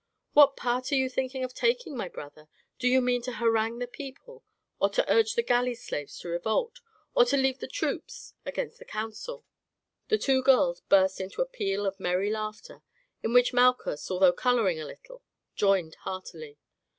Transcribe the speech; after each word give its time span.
What 0.33 0.55
part 0.57 0.91
are 0.91 0.95
you 0.95 1.09
thinking 1.11 1.43
of 1.43 1.53
taking, 1.53 1.95
my 1.95 2.09
brother, 2.09 2.49
do 2.79 2.87
you 2.87 3.01
mean 3.01 3.21
to 3.21 3.33
harangue 3.33 3.77
the 3.77 3.85
people, 3.85 4.43
or 4.79 4.89
to 4.89 5.05
urge 5.07 5.35
the 5.35 5.43
galley 5.43 5.75
slaves 5.75 6.17
to 6.21 6.27
revolt, 6.29 6.79
or 7.13 7.23
to 7.25 7.37
lead 7.37 7.59
the 7.59 7.67
troops 7.67 8.33
against 8.43 8.79
the 8.79 8.85
council?" 8.85 9.45
The 10.07 10.17
two 10.17 10.41
girls 10.41 10.81
burst 10.89 11.21
into 11.21 11.43
a 11.43 11.45
peal 11.45 11.85
of 11.85 11.99
merry 11.99 12.31
laughter, 12.31 12.81
in 13.21 13.31
which 13.31 13.53
Malchus, 13.53 14.09
although 14.09 14.33
colouring 14.33 14.79
a 14.79 14.85
little, 14.87 15.21
joined 15.53 15.93
heartily. 16.01 16.57